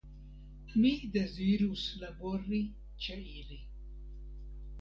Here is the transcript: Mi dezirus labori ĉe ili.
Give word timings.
Mi 0.83 0.93
dezirus 1.17 1.83
labori 2.05 2.63
ĉe 3.05 3.19
ili. 3.43 3.63